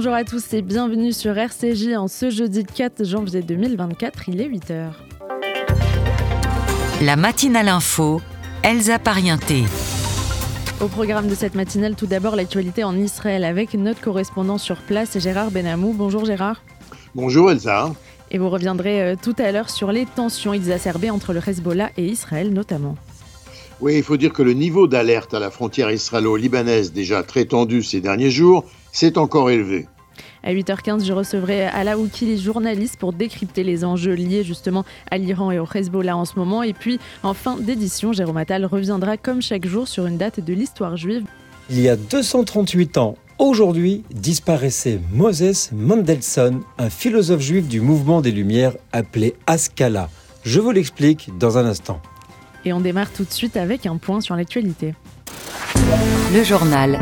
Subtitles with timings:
[0.00, 4.48] Bonjour à tous et bienvenue sur RCJ en ce jeudi 4 janvier 2024, il est
[4.48, 4.92] 8h.
[7.02, 8.20] La matinale info,
[8.62, 9.64] Elsa Parienté.
[10.80, 15.18] Au programme de cette matinale, tout d'abord l'actualité en Israël avec notre correspondant sur place,
[15.18, 15.92] Gérard Benamou.
[15.92, 16.62] Bonjour Gérard.
[17.16, 17.92] Bonjour Elsa.
[18.30, 22.04] Et vous reviendrez euh, tout à l'heure sur les tensions exacerbées entre le Hezbollah et
[22.04, 22.94] Israël notamment.
[23.80, 27.82] Oui, il faut dire que le niveau d'alerte à la frontière israélo-libanaise, déjà très tendu
[27.84, 29.86] ces derniers jours, s'est encore élevé.
[30.44, 35.50] À 8h15, je recevrai Alaouki, les journalistes, pour décrypter les enjeux liés justement à l'Iran
[35.50, 36.62] et au Hezbollah en ce moment.
[36.62, 40.52] Et puis, en fin d'édition, Jérôme Attal reviendra comme chaque jour sur une date de
[40.52, 41.24] l'histoire juive.
[41.70, 48.30] Il y a 238 ans, aujourd'hui, disparaissait Moses Mendelssohn, un philosophe juif du mouvement des
[48.30, 50.08] Lumières appelé Askala.
[50.44, 52.00] Je vous l'explique dans un instant.
[52.64, 54.94] Et on démarre tout de suite avec un point sur l'actualité.
[56.32, 56.98] Le journal.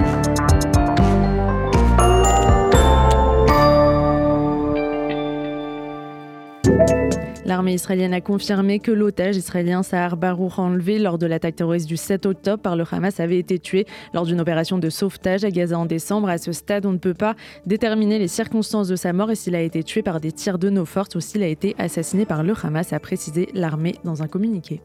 [7.67, 11.97] L'armée israélienne a confirmé que l'otage israélien Sahar Barour enlevé lors de l'attaque terroriste du
[11.97, 15.77] 7 octobre par le Hamas avait été tué lors d'une opération de sauvetage à Gaza
[15.77, 16.28] en décembre.
[16.28, 17.34] À ce stade, on ne peut pas
[17.67, 20.70] déterminer les circonstances de sa mort et s'il a été tué par des tirs de
[20.70, 24.28] nos forces ou s'il a été assassiné par le Hamas, a précisé l'armée dans un
[24.28, 24.81] communiqué.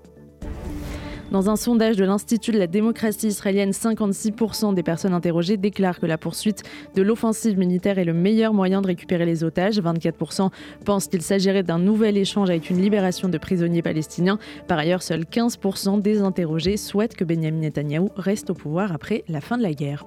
[1.31, 6.05] Dans un sondage de l'Institut de la démocratie israélienne, 56% des personnes interrogées déclarent que
[6.05, 9.79] la poursuite de l'offensive militaire est le meilleur moyen de récupérer les otages.
[9.79, 10.49] 24%
[10.83, 14.39] pensent qu'il s'agirait d'un nouvel échange avec une libération de prisonniers palestiniens.
[14.67, 19.39] Par ailleurs, seuls 15% des interrogés souhaitent que Benjamin Netanyahou reste au pouvoir après la
[19.39, 20.03] fin de la guerre.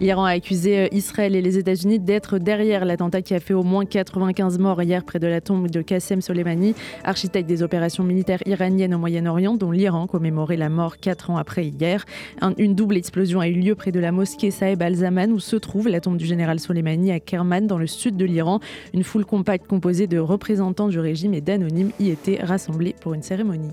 [0.00, 3.62] L'Iran a accusé euh, Israël et les États-Unis d'être derrière l'attentat qui a fait au
[3.62, 8.42] moins 95 morts hier près de la tombe de Qassem Soleimani, architecte des opérations militaires
[8.46, 12.04] iraniennes au Moyen-Orient, dont l'Iran commémorait la mort quatre ans après hier.
[12.58, 15.88] une double explosion a eu lieu près de la mosquée Saeb al-Zaman où se trouve
[15.88, 18.60] la tombe du général Soleimani à Kerman dans le sud de l'Iran.
[18.92, 23.22] Une foule compacte composée de représentants du régime et d'anonymes y était rassemblée pour une
[23.22, 23.70] cérémonie.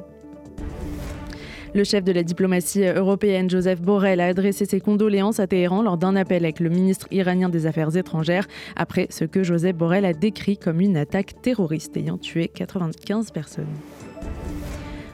[1.73, 5.97] Le chef de la diplomatie européenne, Joseph Borrell, a adressé ses condoléances à Téhéran lors
[5.97, 10.11] d'un appel avec le ministre iranien des Affaires étrangères, après ce que Joseph Borrell a
[10.11, 13.63] décrit comme une attaque terroriste ayant tué 95 personnes.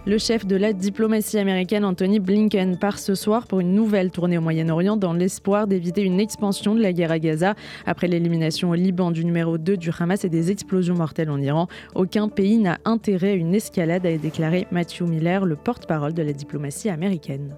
[0.08, 4.38] Le chef de la diplomatie américaine, Anthony Blinken, part ce soir pour une nouvelle tournée
[4.38, 7.56] au Moyen-Orient dans l'espoir d'éviter une expansion de la guerre à Gaza.
[7.86, 11.68] Après l'élimination au Liban du numéro 2 du Hamas et des explosions mortelles en Iran,
[11.94, 16.32] aucun pays n'a intérêt à une escalade, a déclaré Matthew Miller, le porte-parole de la
[16.32, 17.58] diplomatie américaine.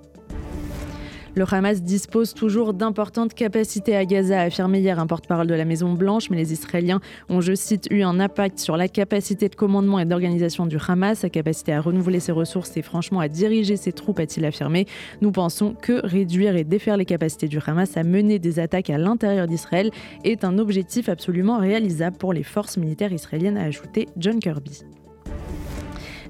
[1.35, 5.65] Le Hamas dispose toujours d'importantes capacités à Gaza, a affirmé hier un porte-parole de la
[5.65, 9.99] Maison-Blanche, mais les Israéliens ont, je cite, eu un impact sur la capacité de commandement
[9.99, 13.91] et d'organisation du Hamas, sa capacité à renouveler ses ressources et franchement à diriger ses
[13.91, 14.87] troupes, a-t-il affirmé.
[15.21, 18.97] Nous pensons que réduire et défaire les capacités du Hamas à mener des attaques à
[18.97, 19.91] l'intérieur d'Israël
[20.23, 24.83] est un objectif absolument réalisable pour les forces militaires israéliennes, a ajouté John Kirby.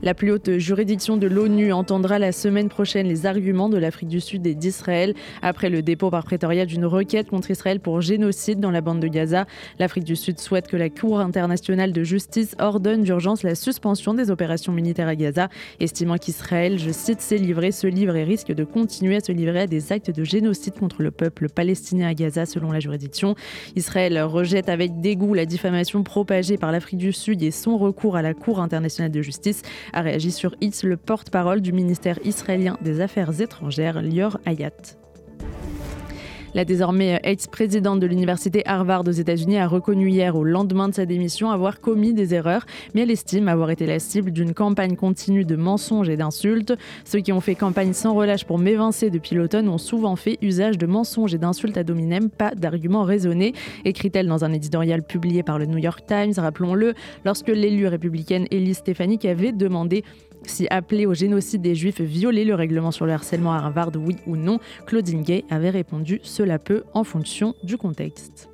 [0.01, 4.21] La plus haute juridiction de l'ONU entendra la semaine prochaine les arguments de l'Afrique du
[4.21, 8.71] Sud et d'Israël après le dépôt par prétoriat d'une requête contre Israël pour génocide dans
[8.71, 9.45] la bande de Gaza.
[9.77, 14.31] L'Afrique du Sud souhaite que la Cour internationale de justice ordonne d'urgence la suspension des
[14.31, 15.49] opérations militaires à Gaza,
[15.81, 19.61] estimant qu'Israël, je cite, s'est livré, se livre et risque de continuer à se livrer
[19.61, 23.35] à des actes de génocide contre le peuple palestinien à Gaza selon la juridiction.
[23.75, 28.21] Israël rejette avec dégoût la diffamation propagée par l'Afrique du Sud et son recours à
[28.21, 29.61] la Cour internationale de justice
[29.93, 34.97] a réagi sur X le porte-parole du ministère israélien des Affaires étrangères, Lior Hayat.
[36.55, 41.05] La désormais ex-présidente de l'université Harvard aux États-Unis a reconnu hier, au lendemain de sa
[41.05, 42.65] démission, avoir commis des erreurs,
[42.95, 46.73] mais elle estime avoir été la cible d'une campagne continue de mensonges et d'insultes.
[47.05, 50.79] Ceux qui ont fait campagne sans relâche pour m'évincer depuis l'automne ont souvent fait usage
[50.79, 53.53] de mensonges et d'insultes à dominem, pas d'arguments raisonnés,
[53.85, 56.95] écrit-elle dans un éditorial publié par le New York Times, rappelons-le,
[57.25, 60.03] lorsque l'élue républicaine Elise Stefanik avait demandé
[60.43, 64.17] si appeler au génocide des Juifs violer le règlement sur le harcèlement à Harvard, oui
[64.25, 68.49] ou non, Claudine Gay avait répondu Cela peut en fonction du contexte.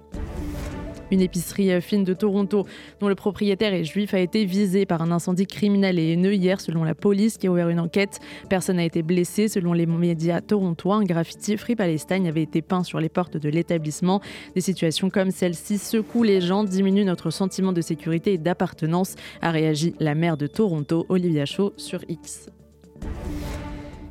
[1.12, 2.66] Une épicerie euh, fine de Toronto,
[3.00, 6.60] dont le propriétaire est juif, a été visé par un incendie criminel et haineux hier,
[6.60, 8.20] selon la police qui a ouvert une enquête.
[8.50, 9.48] Personne n'a été blessé.
[9.48, 13.50] Selon les médias torontois, un graffiti Free Palestine avait été peint sur les portes de
[13.50, 14.22] l'établissement.
[14.56, 19.52] Des situations comme celle-ci secouent les gens, diminuent notre sentiment de sécurité et d'appartenance, a
[19.52, 22.50] réagi la maire de Toronto, Olivia Shaw, sur X.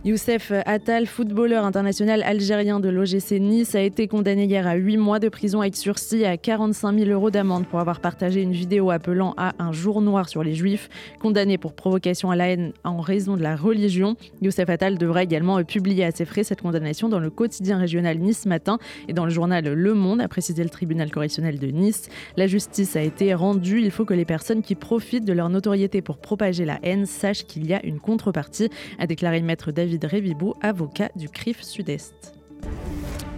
[0.06, 5.19] Youssef Attal, footballeur international algérien de l'OGC Nice, a été condamné hier à 8 mois
[5.19, 9.33] de prison avec sursis à 45 000 euros d'amende pour avoir partagé une vidéo appelant
[9.39, 10.91] à un jour noir sur les juifs.
[11.21, 15.65] Condamné pour provocation à la haine en raison de la religion, Youssef Attal devra également
[15.65, 18.77] publier à ses frais cette condamnation dans le quotidien régional Nice Matin
[19.09, 22.11] et dans le journal Le Monde, a précisé le tribunal correctionnel de Nice.
[22.37, 23.81] La justice a été rendue.
[23.81, 27.47] Il faut que les personnes qui profitent de leur notoriété pour propager la haine sachent
[27.47, 28.69] qu'il y a une contrepartie,
[28.99, 32.35] a déclaré maître David David avocat du CRIF Sud-Est.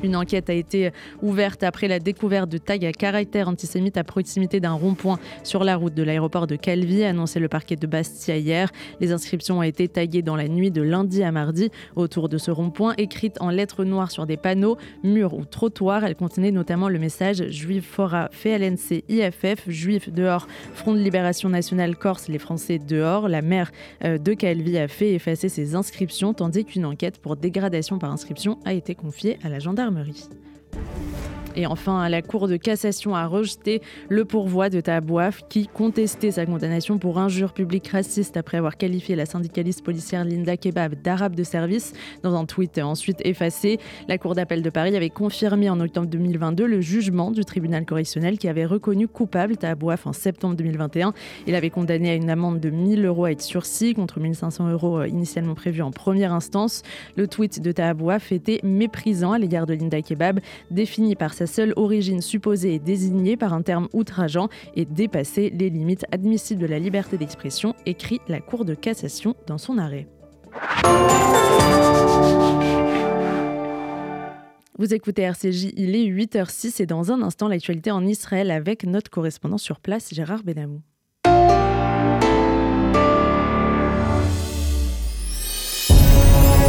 [0.02, 0.90] Une enquête a été
[1.23, 5.76] ouverte après la découverte de tags à caractère antisémite à proximité d'un rond-point sur la
[5.76, 8.70] route de l'aéroport de Calvi, annoncé le parquet de Bastia hier.
[9.00, 12.50] Les inscriptions ont été taguées dans la nuit de lundi à mardi autour de ce
[12.50, 16.05] rond-point, écrites en lettres noires sur des panneaux, murs ou trottoirs.
[16.05, 21.96] Elles contenaient notamment le message Juif Fora, FLNC, IFF, Juif dehors, Front de Libération Nationale
[21.96, 23.29] Corse, les Français dehors.
[23.29, 23.72] La maire
[24.05, 28.58] euh, de Calvi a fait effacer ces inscriptions, tandis qu'une enquête pour dégradation par inscription
[28.64, 30.29] a été confiée à la gendarmerie.
[31.56, 33.81] Et enfin, la Cour de cassation a rejeté
[34.11, 39.17] le pourvoi de Tabouaf qui contestait sa condamnation pour injure publique raciste après avoir qualifié
[39.17, 43.81] la syndicaliste policière Linda Kebab d'arabe de service dans un tweet ensuite effacé.
[44.06, 48.37] La Cour d'appel de Paris avait confirmé en octobre 2022 le jugement du tribunal correctionnel
[48.37, 51.14] qui avait reconnu coupable Tabouaf en septembre 2021.
[51.47, 55.08] Il avait condamné à une amende de 1000 euros avec sursis contre 1500 euros euh,
[55.08, 56.82] initialement prévus en première instance.
[57.17, 61.72] Le tweet de Tabouaf était méprisant à l'égard de Linda Kebab, défini par sa seule
[61.76, 66.78] origine supposée et désignée par un terme outrageant et dépasser les limites admissibles de la
[66.78, 70.06] liberté d'expression, écrit la Cour de cassation dans son arrêt.
[74.78, 79.10] Vous écoutez RCJ, il est 8h06 et dans un instant l'actualité en Israël avec notre
[79.10, 80.82] correspondant sur place Gérard Benamou.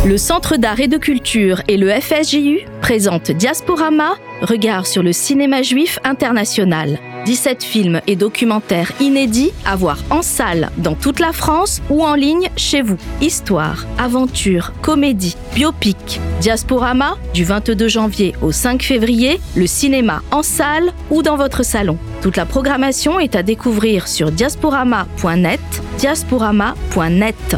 [0.07, 5.63] Le Centre d'art et de culture et le FSJU présentent Diasporama, regard sur le cinéma
[5.63, 6.98] juif international.
[7.25, 12.15] 17 films et documentaires inédits à voir en salle dans toute la France ou en
[12.15, 12.95] ligne chez vous.
[13.19, 16.21] Histoire, aventure, comédie, biopic.
[16.39, 21.98] Diasporama, du 22 janvier au 5 février, le cinéma en salle ou dans votre salon.
[22.21, 25.60] Toute la programmation est à découvrir sur diasporama.net,
[25.98, 27.57] diasporama.net.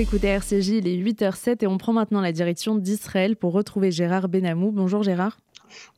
[0.00, 4.30] Écoutez RCJ, il est 8h07 et on prend maintenant la direction d'Israël pour retrouver Gérard
[4.30, 4.72] Benamou.
[4.72, 5.38] Bonjour Gérard.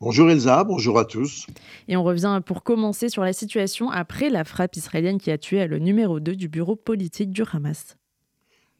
[0.01, 1.47] Bonjour Elsa, bonjour à tous.
[1.87, 5.65] Et on revient pour commencer sur la situation après la frappe israélienne qui a tué
[5.67, 7.95] le numéro 2 du bureau politique du Hamas.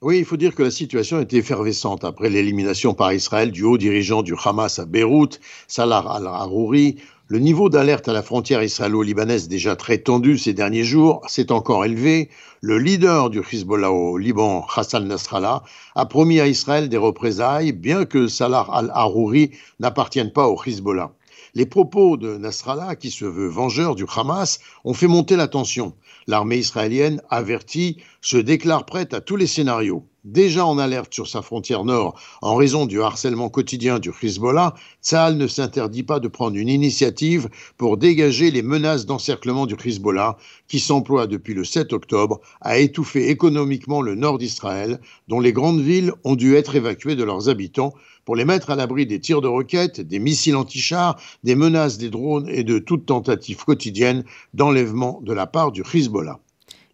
[0.01, 3.77] Oui, il faut dire que la situation est effervescente après l'élimination par Israël du haut
[3.77, 5.39] dirigeant du Hamas à Beyrouth,
[5.69, 6.97] Salah al-Harouri,
[7.33, 11.83] le niveau d'alerte à la frontière israélo-libanaise déjà très tendu ces derniers jours s'est encore
[11.83, 12.29] élevé.
[12.61, 15.63] Le leader du Hezbollah au Liban, Hassan Nasrallah,
[15.95, 19.49] a promis à Israël des représailles, bien que Salah al-Harouri
[19.79, 21.15] n'appartienne pas au Hezbollah.
[21.55, 25.95] Les propos de Nasrallah, qui se veut vengeur du Hamas, ont fait monter la tension.
[26.27, 30.05] L'armée israélienne, avertie, se déclare prête à tous les scénarios.
[30.25, 35.35] Déjà en alerte sur sa frontière nord en raison du harcèlement quotidien du Hezbollah, Tsahal
[35.35, 40.37] ne s'interdit pas de prendre une initiative pour dégager les menaces d'encerclement du Hezbollah
[40.69, 45.81] qui s'emploie depuis le 7 octobre à étouffer économiquement le nord d'Israël, dont les grandes
[45.81, 49.41] villes ont dû être évacuées de leurs habitants pour les mettre à l'abri des tirs
[49.41, 55.19] de roquettes, des missiles anti-chars, des menaces des drones et de toute tentative quotidienne d'enlèvement
[55.21, 56.39] de la part du Hezbollah.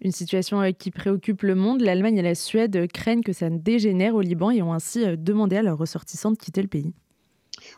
[0.02, 1.82] Une situation euh, qui préoccupe le monde.
[1.82, 5.16] L'Allemagne et la Suède craignent que ça ne dégénère au Liban et ont ainsi euh,
[5.18, 6.94] demandé à leurs ressortissants de quitter le pays.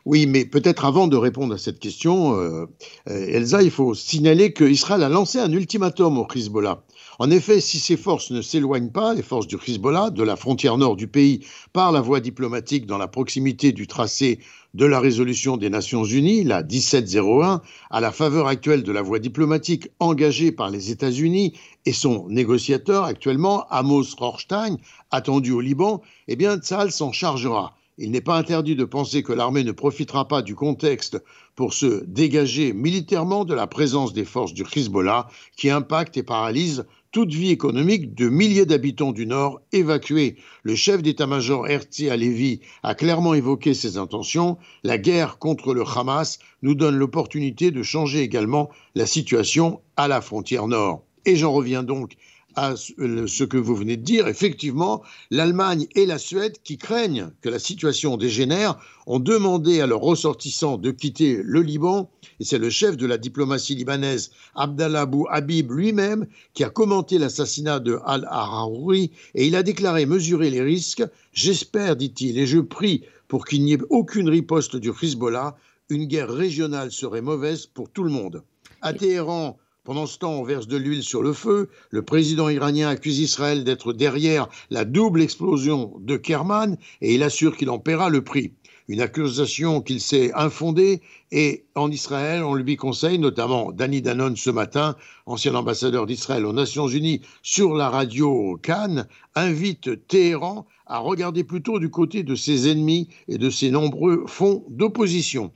[0.06, 2.68] Oui, mais peut-être avant de répondre à cette question, euh,
[3.08, 6.84] Elsa, il faut signaler qu'Israël a lancé un ultimatum au Hezbollah.
[7.18, 10.78] En effet, si ces forces ne s'éloignent pas, les forces du Hezbollah, de la frontière
[10.78, 14.40] nord du pays par la voie diplomatique dans la proximité du tracé
[14.74, 19.20] de la résolution des Nations Unies, la 1701, à la faveur actuelle de la voie
[19.20, 21.54] diplomatique engagée par les États-Unis
[21.86, 24.78] et son négociateur actuellement, Amos Rothstein,
[25.12, 27.76] attendu au Liban, eh bien, Tzal s'en chargera.
[27.98, 31.22] Il n'est pas interdit de penser que l'armée ne profitera pas du contexte
[31.56, 36.86] pour se dégager militairement de la présence des forces du Hezbollah qui impactent et paralysent
[37.12, 40.38] toute vie économique de milliers d'habitants du Nord évacués.
[40.64, 44.58] Le chef d'état-major Herzi Alevi a clairement évoqué ses intentions.
[44.84, 50.22] La guerre contre le Hamas nous donne l'opportunité de changer également la situation à la
[50.22, 51.04] frontière nord.
[51.26, 52.14] Et j'en reviens donc
[52.56, 54.28] à ce que vous venez de dire.
[54.28, 58.78] Effectivement, l'Allemagne et la Suède, qui craignent que la situation dégénère,
[59.08, 62.10] ont demandé à leurs ressortissants de quitter le Liban.
[62.40, 67.18] Et c'est le chef de la diplomatie libanaise, Abdallah Abou Habib lui-même, qui a commenté
[67.18, 69.12] l'assassinat de Al-Araouri.
[69.36, 71.04] Et il a déclaré mesurer les risques.
[71.34, 75.56] J'espère, dit-il, et je prie pour qu'il n'y ait aucune riposte du Hezbollah.
[75.90, 78.44] Une guerre régionale serait mauvaise pour tout le monde.
[78.82, 81.70] À Téhéran, pendant ce temps, on verse de l'huile sur le feu.
[81.90, 87.58] Le président iranien accuse Israël d'être derrière la double explosion de Kerman et il assure
[87.58, 88.54] qu'il en paiera le prix.
[88.88, 94.50] Une accusation qu'il sait infondée et en Israël, on lui conseille, notamment Danny Danone ce
[94.50, 94.96] matin,
[95.26, 101.80] ancien ambassadeur d'Israël aux Nations Unies, sur la radio Cannes, invite Téhéran à regarder plutôt
[101.80, 105.52] du côté de ses ennemis et de ses nombreux fonds d'opposition.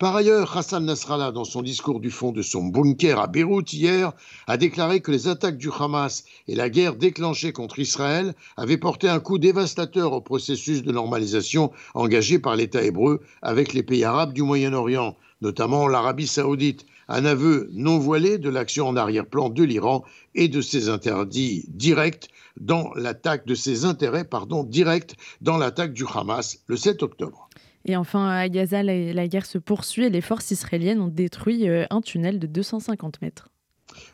[0.00, 4.14] Par ailleurs, Hassan Nasrallah, dans son discours du fond de son bunker à Beyrouth hier,
[4.46, 9.10] a déclaré que les attaques du Hamas et la guerre déclenchée contre Israël avaient porté
[9.10, 14.32] un coup dévastateur au processus de normalisation engagé par l'État hébreu avec les pays arabes
[14.32, 20.02] du Moyen-Orient, notamment l'Arabie saoudite, un aveu non voilé de l'action en arrière-plan de l'Iran
[20.34, 26.06] et de ses interdits directs dans l'attaque de ses intérêts pardon, directs dans l'attaque du
[26.10, 27.50] Hamas le 7 octobre.
[27.84, 31.86] Et enfin, à Gaza, la, guerre se poursuit et les forces israéliennes ont détruit euh,
[31.90, 33.48] un tunnel de 250 mètres.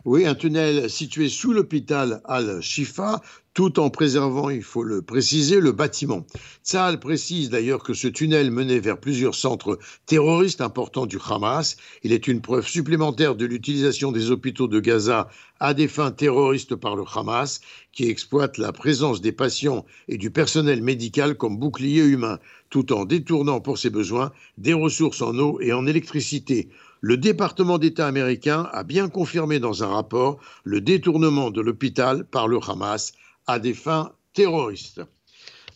[0.05, 3.21] Oui, un tunnel situé sous l'hôpital Al-Shifa,
[3.57, 6.27] tout en préservant, il faut le préciser, le bâtiment.
[6.63, 11.79] Tzal précise d'ailleurs que ce tunnel menait vers plusieurs centres terroristes importants du Hamas.
[12.03, 16.77] Il est une preuve supplémentaire de l'utilisation des hôpitaux de Gaza à des fins terroristes
[16.77, 22.05] par le Hamas, qui exploite la présence des patients et du personnel médical comme bouclier
[22.05, 22.39] humain,
[22.71, 26.69] tout en détournant pour ses besoins des ressources en eau et en électricité.
[27.01, 32.49] Le département d'État américain a bien confirmé dans un rapport le détournement de l'hôpital par
[32.49, 33.13] le Hamas
[33.47, 35.03] à des fins terroristes.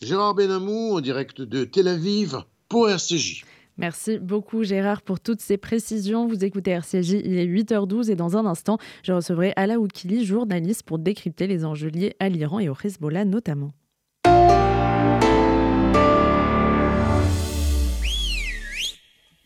[0.02, 3.44] Gérard Benamou, en direct de Tel Aviv, pour RCJ.
[3.76, 6.26] Merci beaucoup Gérard pour toutes ces précisions.
[6.26, 10.82] Vous écoutez RCJ, il est 8h12 et dans un instant, je recevrai Ala Oukili, journaliste,
[10.82, 13.72] pour décrypter les enjeux liés à l'Iran et au Hezbollah notamment.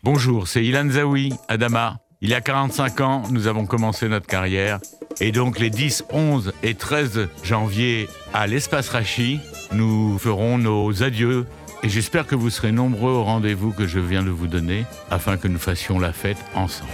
[0.05, 1.97] Bonjour, c'est Ilan Zawi, Adama.
[2.21, 4.77] Il y a 45 ans, nous avons commencé notre carrière.
[5.19, 9.39] Et donc les 10, 11 et 13 janvier à l'espace Rachi,
[9.71, 11.47] nous ferons nos adieux.
[11.81, 15.37] Et j'espère que vous serez nombreux au rendez-vous que je viens de vous donner afin
[15.37, 16.91] que nous fassions la fête ensemble.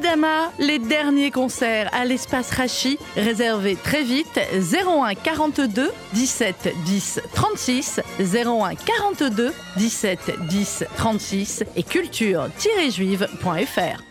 [0.00, 8.00] Adama, les derniers concerts à l'espace Rachi, réservés très vite 01 42 17 10 36
[8.18, 14.02] 01 42 17 10 36 et culture-juive.fr.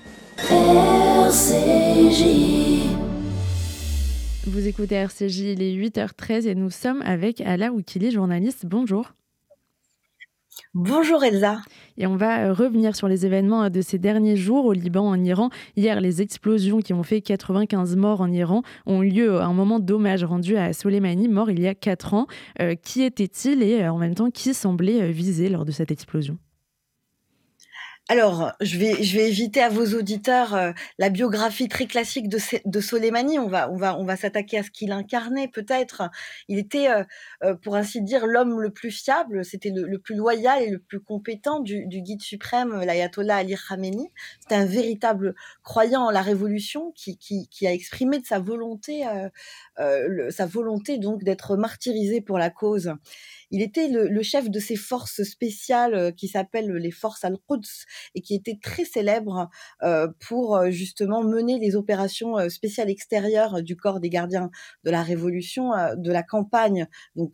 [0.51, 2.23] RCJ.
[4.45, 8.67] Vous écoutez RCJ, il est 8h13 et nous sommes avec Ala Oukili, journaliste.
[8.67, 9.13] Bonjour.
[10.75, 11.61] Bonjour Elsa.
[11.97, 15.01] Et on va euh, revenir sur les événements euh, de ces derniers jours au Liban,
[15.09, 15.49] en Iran.
[15.75, 19.53] Hier, les explosions qui ont fait 95 morts en Iran ont eu lieu à un
[19.53, 22.27] moment d'hommage rendu à Soleimani, mort il y a 4 ans.
[22.61, 26.37] Euh, qui était-il et en même temps qui semblait visé lors de cette explosion?
[28.11, 32.39] Alors, je vais, je vais éviter à vos auditeurs euh, la biographie très classique de,
[32.65, 33.37] de Soleimani.
[33.37, 36.01] On va, on va, on va s'attaquer à ce qu'il incarnait peut-être.
[36.47, 37.03] Il était, euh,
[37.43, 39.45] euh, pour ainsi dire, l'homme le plus fiable.
[39.45, 44.11] C'était le, plus loyal et le plus compétent du, du guide suprême, l'ayatollah Ali Khamenei.
[44.39, 49.03] C'était un véritable croyant en la révolution qui, qui, qui a exprimé de sa volonté,
[49.77, 52.91] sa volonté donc d'être martyrisé pour la cause.
[53.51, 58.21] Il était le, chef de ces forces spéciales euh, qui s'appellent les forces al-Quds et
[58.21, 59.49] qui étaient très célèbres
[59.81, 64.51] euh, pour euh, justement mener les opérations spéciales extérieures du corps des gardiens
[64.83, 66.87] de la révolution, de la campagne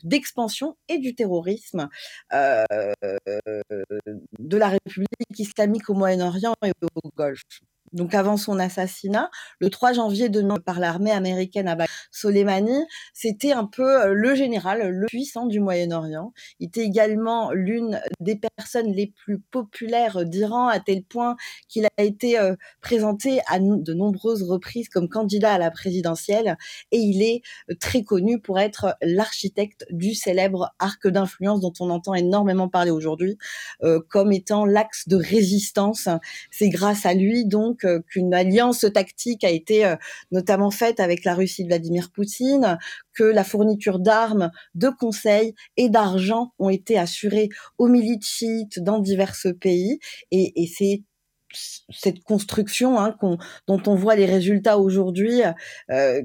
[0.03, 1.89] d'expansion et du terrorisme
[2.31, 7.41] de la République islamique au Moyen-Orient et au Golfe.
[7.95, 11.75] Donc avant son assassinat, le 3 janvier de par l'armée américaine à
[12.11, 16.33] Soleimani, c'était un peu le général, le puissant du Moyen-Orient.
[16.59, 21.35] Il était également l'une des personnes les plus populaires d'Iran, à tel point
[21.67, 22.37] qu'il a été
[22.81, 26.57] présenté à de nombreuses reprises comme candidat à la présidentielle,
[26.91, 27.41] et il est
[27.79, 33.37] très connu pour être l'architecte du célèbre arc d'influence dont on entend énormément parler aujourd'hui,
[34.09, 36.09] comme étant l'axe de résistance.
[36.51, 39.95] C'est grâce à lui donc qu'une alliance tactique a été
[40.31, 42.77] notamment faite avec la Russie de Vladimir Poutine,
[43.13, 48.99] que la fourniture d'armes, de conseils et d'argent ont été assurées aux milices chiites dans
[48.99, 49.99] divers pays.
[50.31, 51.03] Et, et c'est
[51.89, 53.15] cette construction hein,
[53.67, 55.41] dont on voit les résultats aujourd'hui,
[55.89, 56.21] euh,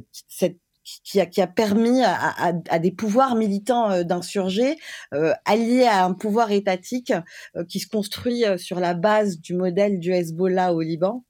[1.04, 4.76] qui a, qui a permis à, à, à des pouvoirs militants euh, d'insurger,
[5.14, 7.12] euh, alliés à un pouvoir étatique
[7.54, 11.24] euh, qui se construit euh, sur la base du modèle du Hezbollah au Liban,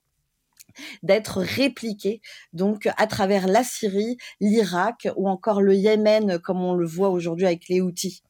[1.02, 2.20] d'être répliqué
[2.52, 7.46] donc à travers la Syrie, l'Irak ou encore le Yémen, comme on le voit aujourd'hui
[7.46, 8.22] avec les Houthis.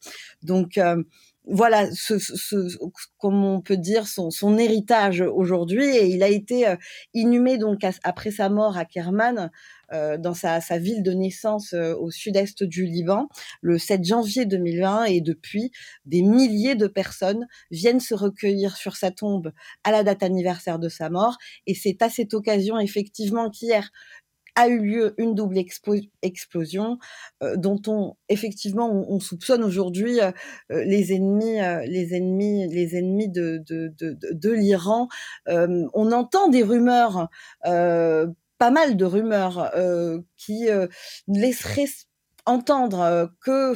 [0.42, 1.02] Donc euh,
[1.46, 2.78] voilà, ce, ce,
[3.18, 5.84] comme on peut dire, son, son héritage aujourd'hui.
[5.84, 6.76] Et il a été euh,
[7.14, 9.50] inhumé donc après sa mort à Kerman,
[10.18, 13.28] dans sa, ville de naissance euh, au sud-est du Liban,
[13.60, 15.04] le 7 janvier 2020.
[15.04, 15.70] Et depuis,
[16.04, 19.52] des milliers de personnes viennent se recueillir sur sa tombe
[19.84, 21.36] à la date anniversaire de sa mort.
[21.66, 23.90] Et c'est à cette occasion, effectivement, qu'hier,
[24.54, 25.58] a eu lieu une double
[26.22, 26.98] explosion
[27.42, 30.32] euh, dont on effectivement on, on soupçonne aujourd'hui euh,
[30.70, 35.08] euh les ennemis euh, les ennemis les ennemis de l'Iran
[35.46, 37.28] on entend des rumeurs
[38.60, 39.72] pas mal de rumeurs
[40.36, 40.68] qui
[41.26, 41.86] laisseraient
[42.46, 43.74] entendre euh, que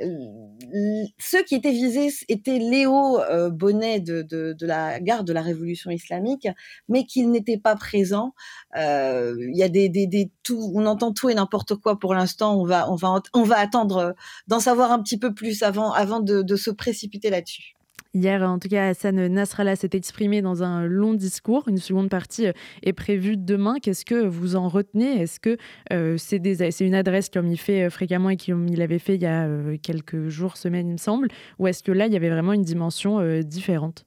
[0.00, 5.90] euh, ceux qui étaient visés étaient Léo euh, Bonnet de, la garde de la Révolution
[5.90, 6.48] islamique,
[6.88, 8.34] mais qu'il n'était pas présent.
[8.74, 12.60] Il y a des, des, des tout, on entend tout et n'importe quoi pour l'instant.
[12.60, 14.14] On va, on va, on va attendre
[14.46, 17.74] d'en savoir un petit peu plus avant, avant de, de se précipiter là-dessus.
[18.14, 21.66] Hier, en tout cas, Hassan Nasrallah s'est exprimé dans un long discours.
[21.66, 22.52] Une seconde partie euh,
[22.82, 23.76] est prévue demain.
[23.80, 25.22] Qu'est-ce que vous en retenez?
[25.22, 25.56] Est-ce que
[25.94, 29.22] euh, c'est une adresse comme il fait euh, fréquemment et comme il avait fait il
[29.22, 29.48] y a
[29.82, 31.28] quelques jours, semaines, il me semble?
[31.58, 34.04] Ou est-ce que là, il y avait vraiment une dimension différente?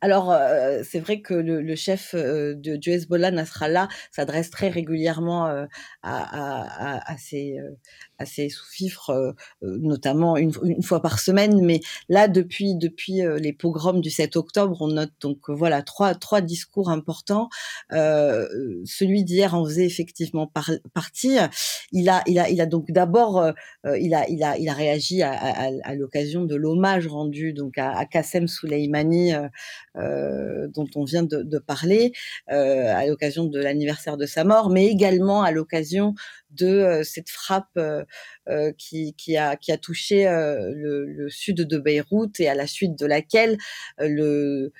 [0.00, 4.68] Alors, euh, c'est vrai que le, le chef euh, de, du Hezbollah, Nasrallah, s'adresse très
[4.68, 5.66] régulièrement euh,
[6.02, 7.58] à, à, à, ses,
[8.18, 11.60] à ses sous-fifres, notamment une, une, fois par semaine.
[11.64, 16.40] Mais là, depuis, depuis les pogroms du 7 octobre, on note donc voilà trois, trois
[16.40, 17.48] discours importants.
[17.90, 21.38] celui d'hier en faisait effectivement par, partie.
[21.90, 23.52] Il a, il a, il a donc d'abord,
[23.84, 27.96] il, a, il, a, il a réagi à, à, l'occasion de l'hommage rendu donc à,
[27.96, 29.48] à Qassem Soleimani euh,
[29.94, 32.12] dont on vient de, parler
[32.50, 36.14] euh, à l'occasion de l'anniversaire de sa mort, mais également à l'occasion
[36.50, 38.04] de euh, cette frappe euh,
[38.48, 43.58] euh, qui, a, touché le, sud de Beyrouth et à la suite de laquelle
[43.98, 44.72] le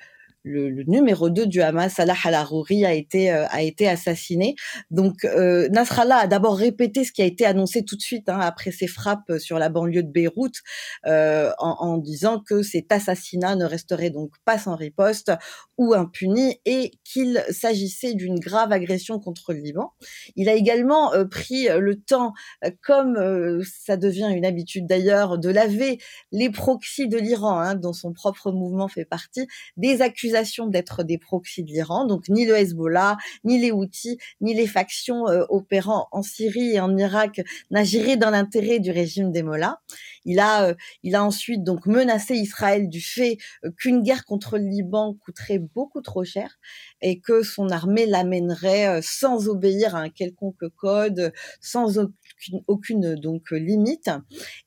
[0.43, 4.55] le, le, numéro 2 du Hamas, Salah al-Arouri, a été euh, a été assassiné.
[4.91, 8.39] Donc euh, Nasrallah a d'abord répété ce qui a été annoncé tout de suite hein,
[8.39, 10.61] après ses frappes sur la banlieue de Beyrouth,
[11.05, 15.31] euh, en, en, disant que cet assassinat ne resterait donc pas sans riposte
[15.77, 19.93] ou impuni et qu'il s'agissait d'une grave agression contre le Liban.
[20.35, 22.33] Il a également euh, pris le temps,
[22.65, 25.99] euh, comme euh, ça devient une habitude d'ailleurs, de laver
[26.31, 29.47] les proxys de l'Iran, hein, dont son propre mouvement fait partie,
[29.77, 30.28] des accusations
[30.67, 35.27] d'être des proxys de l'Iran, donc ni le Hezbollah, ni les Houthis, ni les factions
[35.27, 39.77] euh, opérant en Syrie et en Irak n'agiraient dans l'intérêt du régime des Mollahs.
[40.25, 44.57] Il a, euh, il a ensuite donc menacé Israël du fait euh, qu'une guerre contre
[44.57, 46.59] le Liban coûterait beaucoup trop cher
[47.01, 51.97] et que son armée l'amènerait sans obéir à un quelconque code, sans
[52.39, 54.09] aucune, aucune donc limite.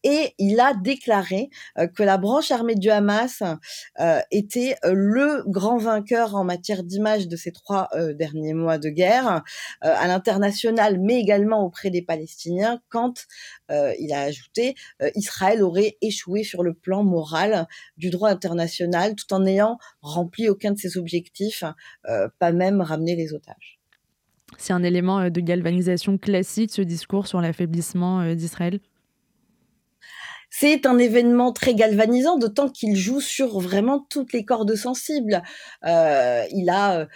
[0.05, 1.51] Et il a déclaré
[1.95, 3.43] que la branche armée du Hamas
[4.31, 9.43] était le grand vainqueur en matière d'image de ces trois derniers mois de guerre
[9.81, 13.27] à l'international, mais également auprès des Palestiniens, quand
[13.71, 14.75] il a ajouté
[15.15, 20.73] Israël aurait échoué sur le plan moral du droit international, tout en n'ayant rempli aucun
[20.73, 21.65] de ses objectifs,
[22.39, 23.82] pas même ramener les otages.
[24.59, 28.81] C'est un élément de galvanisation classique, ce discours sur l'affaiblissement d'Israël?
[30.55, 35.43] C'est un événement très galvanisant, d'autant qu'il joue sur vraiment toutes les cordes sensibles.
[35.87, 37.07] Euh, il a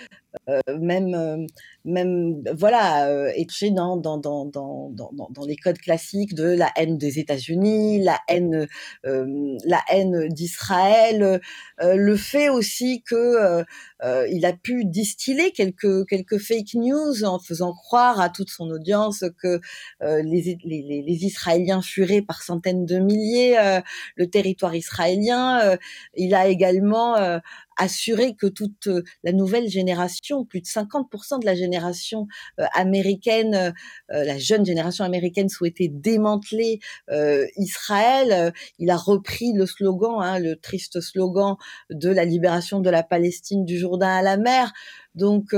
[0.48, 1.46] euh, même, euh,
[1.86, 3.32] même voilà, euh,
[3.70, 4.90] dans, dans, dans, dans,
[5.30, 8.66] dans, les codes classiques de la haine des États-Unis, la haine,
[9.06, 11.40] euh, la haine d'Israël,
[11.80, 13.64] euh, le fait aussi que
[14.02, 18.68] euh, il a pu distiller quelques quelques fake news en faisant croire à toute son
[18.70, 19.60] audience que
[20.00, 23.56] les, les, les, Israéliens fuiraient par centaines de milliers
[24.16, 25.78] le territoire israélien.
[26.14, 27.40] il a également
[27.76, 28.88] assurer que toute
[29.22, 35.04] la nouvelle génération, plus de 50% de la génération euh, américaine, euh, la jeune génération
[35.04, 36.80] américaine souhaitait démanteler
[37.56, 38.52] Israël.
[38.78, 41.56] Il a repris le slogan, hein, le triste slogan
[41.90, 44.72] de la libération de la Palestine du Jourdain à la mer.
[45.14, 45.54] Donc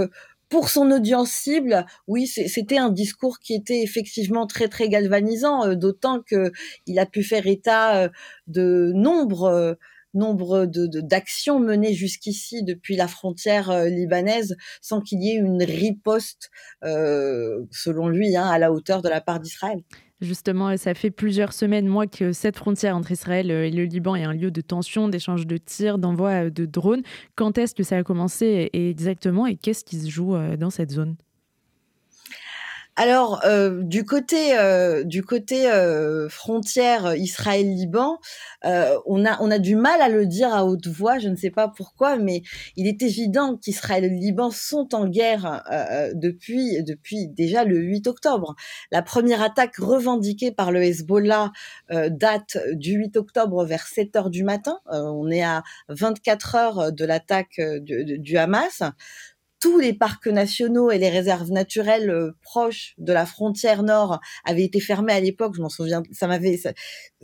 [0.48, 6.20] pour son audience cible, oui, c'était un discours qui était effectivement très très galvanisant, d'autant
[6.22, 6.52] que
[6.86, 8.08] il a pu faire état
[8.46, 9.76] de nombre
[10.14, 15.62] nombre de d'actions menées jusqu'ici depuis la frontière euh, libanaise sans qu'il y ait une
[15.62, 16.50] riposte,
[16.84, 19.82] euh, selon lui, hein, à la hauteur de la part d'Israël.
[20.20, 24.16] Justement, ça fait plusieurs semaines, moi, que cette frontière entre Israël euh, et le Liban
[24.16, 27.02] est un lieu de tension, d'échange de tirs, d'envoi de drones.
[27.36, 31.16] Quand est-ce que ça a commencé exactement et qu'est-ce qui se joue dans cette zone?
[32.98, 38.18] Alors euh, du côté euh, du côté euh, frontière Israël-Liban,
[38.64, 41.18] on a on a du mal à le dire à haute voix.
[41.18, 42.42] Je ne sais pas pourquoi, mais
[42.74, 45.62] il est évident qu'Israël et Liban sont en guerre
[46.14, 48.56] depuis depuis déjà le 8 octobre.
[48.90, 51.52] La première attaque revendiquée par le Hezbollah
[52.10, 54.80] date du 8 octobre vers 7 heures du matin.
[54.90, 58.82] on est à 24 heures de l'attaque du Hamas
[59.60, 64.64] tous les parcs nationaux et les réserves naturelles euh, proches de la frontière nord avaient
[64.64, 65.54] été fermés à l'époque.
[65.56, 66.60] Je m'en souviens, ça m'avait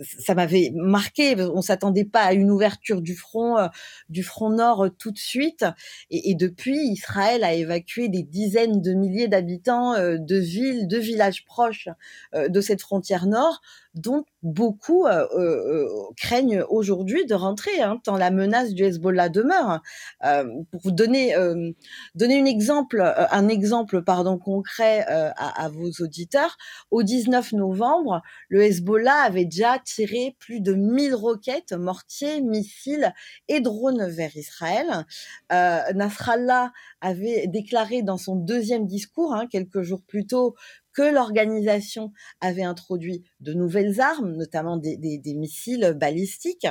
[0.03, 1.37] ça, m'avait marqué.
[1.41, 3.69] On s'attendait pas à une ouverture du front euh,
[4.09, 5.65] du front nord euh, tout de suite.
[6.11, 11.89] Et, depuis, Israël a évacué des dizaines de milliers d'habitants de villes, de villages proches
[12.35, 13.61] de cette frontière nord
[13.95, 15.07] dont beaucoup
[16.17, 19.81] craignent aujourd'hui de rentrer, hein, tant la menace du Hezbollah demeure.
[20.21, 21.35] Pour vous donner
[22.31, 26.57] une exemple, un exemple pardon concret à, à, vos auditeurs,
[26.91, 33.13] au 19 novembre, le Hezbollah avait déjà tiré plus de 1000 roquettes, mortiers, missiles
[33.49, 35.07] et drones vers Israël.
[35.51, 40.55] Nasrallah avait déclaré dans son deuxième discours, hein, quelques jours plus tôt,
[40.95, 46.67] que l'organisation avait introduit de nouvelles armes, notamment des, missiles balistiques,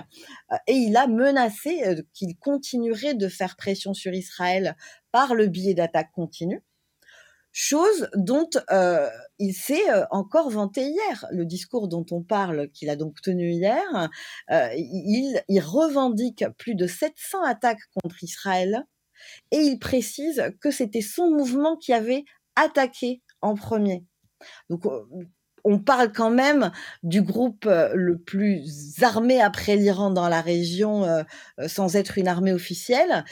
[0.52, 4.76] euh, et il a menacé euh, qu'il continuerait de faire pression sur Israël
[5.14, 6.62] par le biais d'attaques continues
[7.56, 11.28] chose dont euh, il s'est encore vanté hier.
[11.32, 14.10] Le discours dont on parle, qu'il a donc tenu hier,
[14.50, 18.84] il, il, revendique plus de 700 attaques contre Israël
[19.52, 24.04] et il précise que c'était son mouvement qui avait attaqué en premier.
[24.70, 24.84] Donc,
[25.64, 26.72] on parle quand même
[27.04, 28.64] du groupe le plus
[29.02, 31.24] armé après l'Iran dans la région,
[31.68, 33.24] sans être une armée officielle,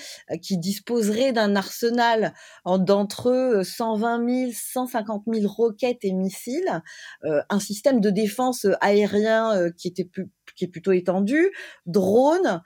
[0.41, 2.33] qui disposerait d'un arsenal
[2.65, 6.81] d'entre eux 120 000, 150 000 roquettes et missiles,
[7.23, 10.09] un système de défense aérien qui était
[10.55, 11.51] qui est plutôt étendu,
[11.85, 12.61] drones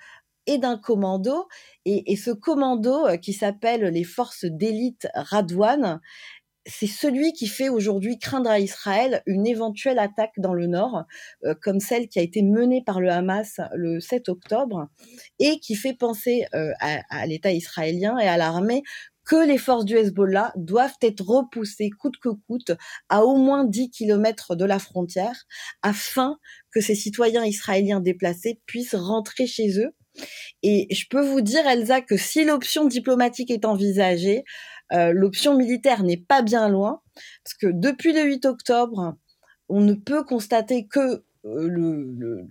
[0.47, 1.47] et d'un commando.
[1.85, 6.01] Et, et, ce commando qui s'appelle les forces d'élite Radwan
[6.65, 11.03] c'est celui qui fait aujourd'hui craindre à Israël une éventuelle attaque dans le nord,
[11.43, 14.87] euh, comme celle qui a été menée par le Hamas le 7 octobre,
[15.39, 18.83] et qui fait penser euh, à, l'État israélien et à l'armée
[19.25, 22.71] que les forces du Hezbollah doivent être repoussées coûte que coûte
[23.09, 25.45] à au moins 10 kilomètres de la frontière
[25.81, 26.37] afin
[26.71, 29.95] que ces citoyens israéliens déplacés puissent rentrer chez eux.
[30.63, 34.43] Et je peux vous dire, Elsa, que si l'option diplomatique est envisagée,
[34.93, 37.01] euh, l'option militaire n'est pas bien loin,
[37.43, 39.15] parce que depuis le 8 octobre,
[39.69, 42.45] on ne peut constater que euh, le,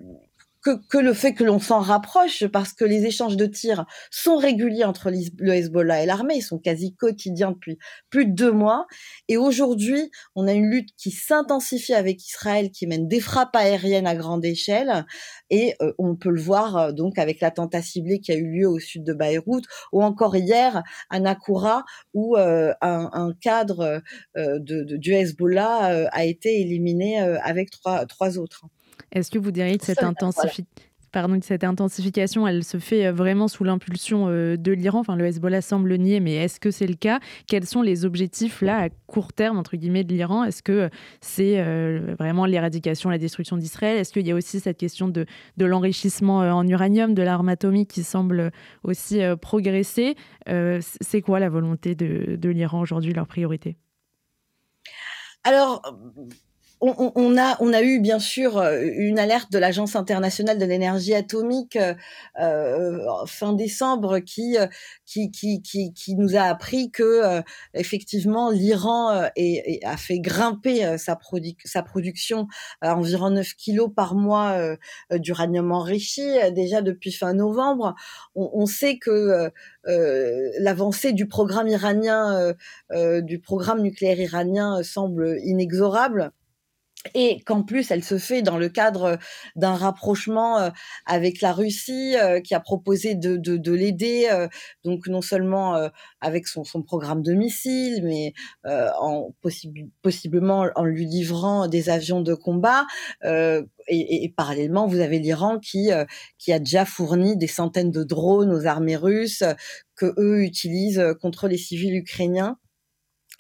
[0.65, 4.85] que, le fait que l'on s'en rapproche, parce que les échanges de tirs sont réguliers
[4.85, 7.79] entre le Hezbollah et l'armée, ils sont quasi quotidiens depuis
[8.11, 8.87] plus de deux mois.
[9.29, 14.07] Et aujourd'hui, on a une lutte qui s'intensifie avec Israël, qui mène des frappes aériennes
[14.07, 15.05] à grande échelle,
[15.51, 18.69] et euh, on peut le voir euh, donc avec l'attentat ciblé qui a eu lieu
[18.69, 24.03] au sud de Beyrouth, ou encore hier à Nakura, où euh, un, cadre
[24.37, 28.67] de, du Hezbollah a été éliminé avec trois, trois autres.
[29.13, 30.03] Est-ce que vous diriez que cette
[31.13, 34.99] Pardon, cette intensification, elle se fait vraiment sous l'impulsion de l'Iran?
[34.99, 37.21] Enfin, le Hezbollah semble nier, mais est-ce que c'est le cas?
[37.47, 40.43] Quels sont les objectifs là à court terme entre guillemets de l'Iran?
[40.43, 40.91] Est-ce que
[41.21, 41.63] c'est
[42.19, 43.97] vraiment l'éradication, la destruction d'Israël?
[43.99, 45.25] Est-ce qu'il y a aussi cette question de,
[45.57, 48.51] de l'enrichissement en uranium, de l'arme atomique qui semble
[48.83, 50.17] aussi progresser?
[50.81, 53.77] C'est quoi la volonté de, de l'Iran aujourd'hui, leur priorité?
[55.45, 55.81] Alors,
[56.87, 61.95] on, a, eu bien sûr euh, une alerte de l'Agence internationale de l'énergie atomique euh,
[62.41, 64.57] euh, fin décembre qui,
[66.09, 67.43] nous a appris que
[67.75, 71.19] effectivement l'Iran a fait grimper sa,
[71.65, 72.47] sa production
[72.81, 74.77] à environ 9 kilos par mois
[75.11, 77.95] d'uranium enrichi déjà depuis fin novembre.
[78.35, 79.51] On, sait que
[79.87, 82.55] l'avancée du programme iranien,
[82.93, 86.33] du programme nucléaire iranien semble inexorable
[87.13, 89.19] et qu'en plus elle se fait dans le cadre
[89.57, 90.71] d'un rapprochement euh,
[91.07, 94.49] avec la Russie euh, qui a proposé de, de, de l'aider euh,
[94.85, 95.91] donc non seulement
[96.21, 99.35] avec son, son, programme de missiles mais en
[100.03, 102.87] possiblement en lui livrant des avions de combat
[103.23, 105.91] et, et, parallèlement vous avez l'Iran qui
[106.39, 109.45] qui a déjà fourni des centaines de drones aux armées russes
[109.97, 112.59] que eux utilisent contre les civils ukrainiens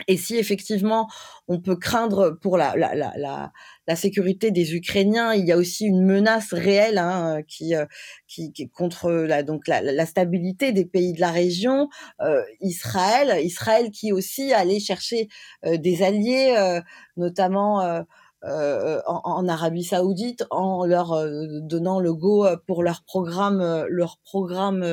[0.09, 1.09] et si effectivement
[1.47, 3.53] on peut craindre pour la, la, la,
[3.87, 7.85] la, sécurité des Ukrainiens, il y a aussi une menace réelle hein, qui, euh,
[8.27, 11.89] qui, qui, contre la, donc la, la, stabilité des pays de la région.
[12.21, 15.29] Euh, Israël, Israël qui aussi allait chercher
[15.65, 16.81] euh, des alliés, euh,
[17.17, 18.05] notamment
[18.47, 23.87] euh, en, en, Arabie Saoudite en leur euh, donnant le go pour leur programme, euh,
[23.89, 24.85] leur programme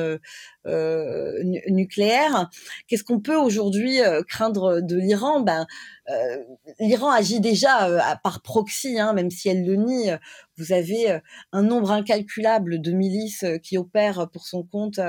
[1.68, 2.48] nucléaire.
[2.86, 5.40] Qu'est-ce qu'on peut aujourd'hui craindre de l'Iran?
[5.40, 5.66] Ben
[6.80, 10.10] l'Iran agit déjà par proxy, hein, même si elle le nie.
[10.58, 11.20] Vous avez
[11.52, 15.00] un nombre incalculable de milices qui opèrent pour son compte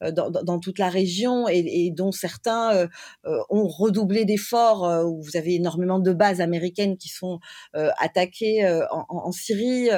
[0.00, 2.88] dans, toute la région et, et dont certains
[3.24, 5.04] ont redoublé d'efforts.
[5.20, 7.40] Vous avez énormément de bases américaines qui sont
[7.72, 9.88] attaquées en, en, Syrie,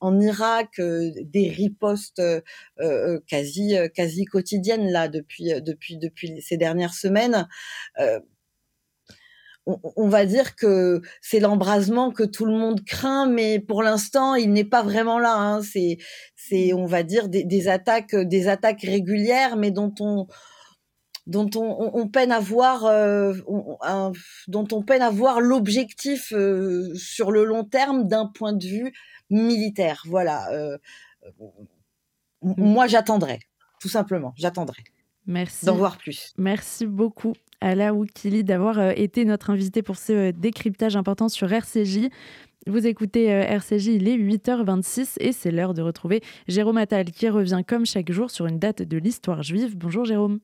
[0.00, 2.22] en Irak, des ripostes
[3.26, 7.48] quasi quasi quotidiennes là depuis depuis depuis ces dernières semaines
[9.66, 14.52] on, va dire que c'est l'embrasement que tout le monde craint, mais pour l'instant, il
[14.52, 15.36] n'est pas vraiment là.
[15.36, 15.62] Hein.
[15.62, 15.98] C'est,
[16.34, 16.76] c'est, mmh.
[16.76, 20.26] on va dire, des, attaques, des attaques régulières, mais dont on,
[21.26, 23.34] dont on, peine à voir, euh,
[24.48, 28.92] dont on peine à voir l'objectif euh, sur le long terme d'un point de vue
[29.30, 30.02] militaire.
[30.06, 30.50] Voilà.
[30.52, 30.76] Euh,
[32.42, 32.54] mmh.
[32.56, 33.38] moi, j'attendrai,
[33.80, 34.82] tout simplement, j'attendrai.
[35.26, 35.66] Merci.
[35.66, 36.32] D'en voir plus.
[36.36, 37.34] Merci beaucoup.
[37.60, 42.08] Ala Oukili d'avoir euh, été notre invité pour ce euh, décryptage important sur RCJ.
[42.66, 47.28] Vous écoutez euh, RCJ, il est 8h26 et c'est l'heure de retrouver Jérôme Attal qui
[47.28, 49.76] revient comme chaque jour sur une date de l'histoire juive.
[49.76, 50.40] Bonjour Jérôme.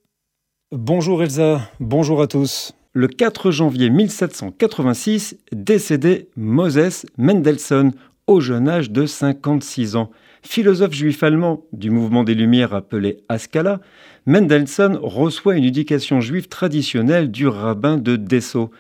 [0.71, 2.73] Bonjour Elsa, bonjour à tous.
[2.93, 7.93] Le 4 janvier 1786, décédé Moses Mendelssohn
[8.27, 10.11] au jeune âge de 56 ans.
[10.43, 13.81] Philosophe juif allemand du mouvement des Lumières appelé Haskalah,
[14.27, 18.71] Mendelssohn reçoit une éducation juive traditionnelle du rabbin de Dessau.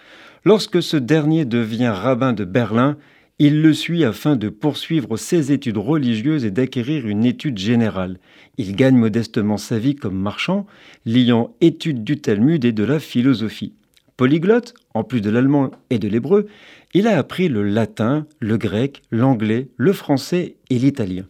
[0.44, 2.96] Lorsque ce dernier devient rabbin de Berlin,
[3.40, 8.18] il le suit afin de poursuivre ses études religieuses et d'acquérir une étude générale.
[8.56, 10.66] Il gagne modestement sa vie comme marchand,
[11.06, 13.74] liant études du Talmud et de la philosophie.
[14.16, 16.46] Polyglotte, en plus de l'allemand et de l'hébreu,
[16.94, 21.24] il a appris le latin, le grec, l'anglais, le français et l'italien.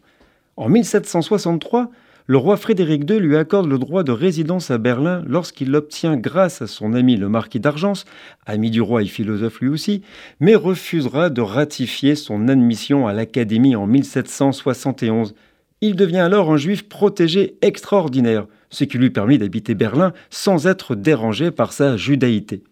[0.59, 1.89] En 1763,
[2.27, 6.63] le roi Frédéric II lui accorde le droit de résidence à Berlin lorsqu'il l'obtient grâce
[6.63, 8.07] à son ami le marquis d'Argence,
[8.45, 10.03] ami du roi et philosophe lui aussi,
[10.41, 15.37] mais refusera de ratifier son admission à l'Académie en 1771.
[15.81, 20.97] Il devient alors un juif protégé extraordinaire, ce qui lui permet d'habiter Berlin sans être
[20.97, 22.65] dérangé par sa judaïté.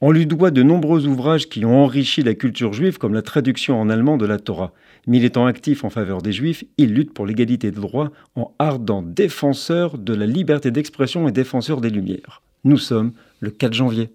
[0.00, 3.80] On lui doit de nombreux ouvrages qui ont enrichi la culture juive, comme la traduction
[3.80, 4.72] en allemand de la Torah.
[5.06, 9.98] Militant actif en faveur des juifs, il lutte pour l'égalité de droits en ardent défenseur
[9.98, 12.42] de la liberté d'expression et défenseur des Lumières.
[12.64, 14.10] Nous sommes le 4 janvier.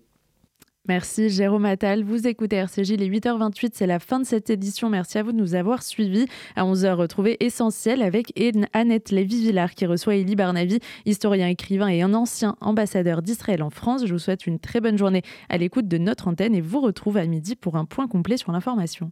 [0.88, 2.04] Merci Jérôme Attal.
[2.04, 4.90] Vous écoutez RCJ, il est 8h28, c'est la fin de cette édition.
[4.90, 6.26] Merci à vous de nous avoir suivis.
[6.56, 8.34] À 11h, retrouvez Essentiel avec
[8.74, 14.06] Annette Lévy-Villard qui reçoit Elie Barnavi, historien, écrivain et un ancien ambassadeur d'Israël en France.
[14.08, 17.16] Je vous souhaite une très bonne journée à l'écoute de notre antenne et vous retrouve
[17.18, 19.12] à midi pour un point complet sur l'information.